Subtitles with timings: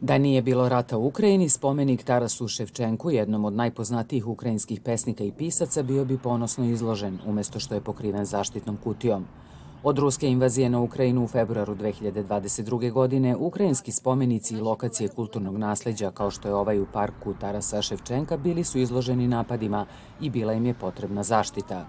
[0.00, 5.32] Da nije bilo rata u Ukrajini, spomenik Tarasu Ševčenku, jednom od najpoznatijih ukrajinskih pesnika i
[5.32, 9.26] pisaca, bio bi ponosno izložen, umesto što je pokriven zaštitnom kutijom.
[9.82, 12.92] Od ruske invazije na Ukrajinu u februaru 2022.
[12.92, 18.36] godine, ukrajinski spomenici i lokacije kulturnog nasleđa, kao što je ovaj u parku Tarasa Ševčenka,
[18.36, 19.86] bili su izloženi napadima
[20.20, 21.86] i bila im je potrebna zaštita.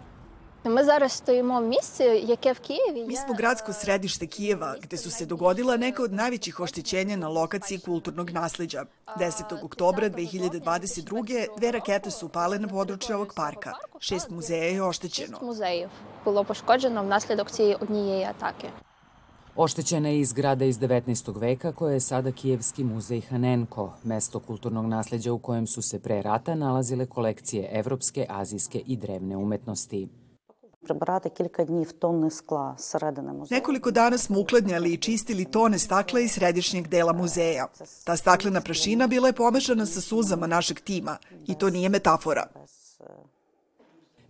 [0.63, 3.05] Ми зараз стоїмо в місці, яке в Києві.
[3.05, 7.79] Mi smo gradsko središte Kijeva, gde su se dogodila neka od najvećih oštećenja na lokaciji
[7.79, 8.85] kulturnog nasleđa.
[9.19, 9.65] 10.
[9.65, 11.47] oktobra 2022.
[11.57, 13.73] dve rakete su upale na područje ovog parka.
[13.99, 15.37] Šest muzeja je oštećeno.
[15.37, 15.89] Шість музеїв
[16.25, 18.69] було пошкоджено внаслідок цієї однієї атаки.
[19.55, 21.39] Oštećena je i zgrada iz 19.
[21.39, 26.21] veka koja je sada Kijevski muzej Hanenko, mesto kulturnog nasleđa u kojem su se pre
[26.21, 30.07] rata nalazile kolekcije evropske, azijske i drevne umetnosti.
[30.87, 33.59] Прибирати кілька днів тонни скла зсередини музею.
[33.59, 37.67] Nekoliko dana smo ukladnjali i čistili tone stakla iz središnjeg dela muzeja.
[38.03, 42.47] Ta staklena prašina bila je pomešana sa suzama našeg tima i to nije metafora.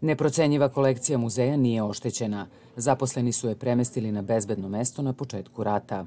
[0.02, 2.48] Neprocenjiva kolekcija muzeja nije oštećena.
[2.76, 6.06] Zaposleni su je premestili na bezbedno mesto na početku rata.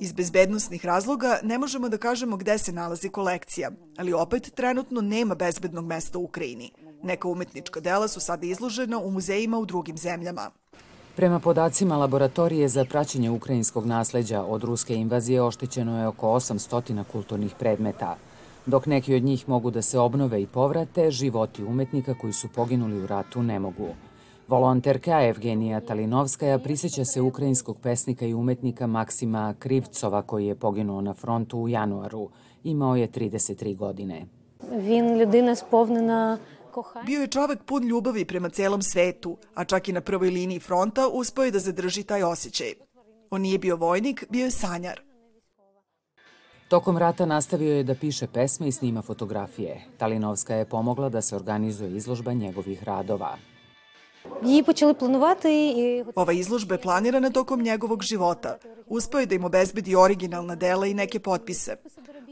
[0.00, 5.34] Iz bezbednostnih razloga ne možemo da kažemo gde se nalazi kolekcija, ali opet trenutno nema
[5.34, 6.72] bezbednog mesta u Ukrajini.
[7.02, 10.50] Neka umetnička dela su sada izložena u muzejima u drugim zemljama.
[11.16, 17.54] Prema podacima laboratorije za praćenje ukrajinskog nasleđa od ruske invazije oštećeno je oko 800 kulturnih
[17.58, 18.16] predmeta.
[18.66, 23.02] Dok neki od njih mogu da se obnove i povrate, životi umetnika koji su poginuli
[23.02, 23.88] u ratu ne mogu.
[24.48, 31.14] Volonterka Evgenija Talinovskaja prisjeća se ukrajinskog pesnika i umetnika Maksima Krivcova koji je poginuo na
[31.14, 32.28] frontu u januaru.
[32.64, 34.26] Imao je 33 godine.
[34.72, 36.59] Він людина сповнена кохання.
[37.06, 41.08] Bio je čovek pun ljubavi prema celom svetu, a čak i na prvoj liniji fronta
[41.08, 42.74] uspeo je da zadrži taj osjećaj.
[43.30, 45.00] On nije bio vojnik, bio je sanjar.
[46.68, 49.80] Tokom rata nastavio je da piše pesme i snima fotografije.
[49.98, 53.36] Talinovska je pomogla da se organizuje izložba njegovih radova.
[54.44, 58.58] Її почали планувати і Ova izložba je planirana tokom njegovog života.
[58.86, 61.76] Uspeo je da im obezbedi originalna dela i neke potpise.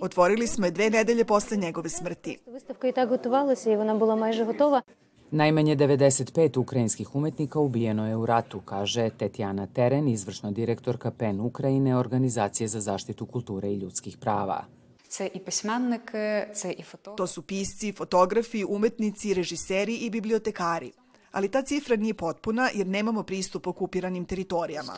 [0.00, 2.38] Otvorili smo je dve nedelje posle njegove smrti.
[2.46, 4.82] виставка і так готувалася, і вона була майже готова.
[5.30, 11.96] Najmanje 95 ukrajinskih umetnika ubijeno je u ratu, kaže Tetjana Teren, izvršna direktorka PEN Ukrajine,
[11.96, 14.64] Organizacije za zaštitu kulture i ljudskih prava.
[15.08, 17.22] Це і письменники, це і фотографи.
[17.22, 20.92] To su pisci, fotografi, umetnici, režiseri i bibliotekari.
[21.32, 24.92] Ali ta cifra nije potpuna jer nemamo pristup okupiranim teritorijama.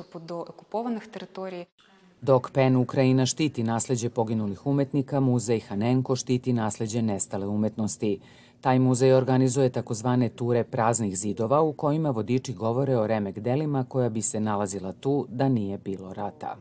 [0.49, 1.67] Окупованих територій.
[2.23, 8.19] Dok PEN Ukrajina štiti nasleđe poginulih umetnika, muzej Hanenko štiti nasleđe nestale umetnosti.
[8.61, 14.09] Taj muzej organizuje takozvane ture praznih zidova u kojima vodiči govore o remek delima koja
[14.09, 16.57] bi se nalazila tu da nije bilo rata.